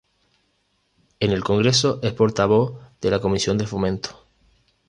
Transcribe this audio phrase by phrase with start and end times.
[1.19, 4.25] En el Congreso es portavoz de la Comisión de Fomento.